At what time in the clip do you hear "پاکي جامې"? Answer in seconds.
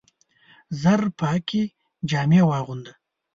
1.19-2.41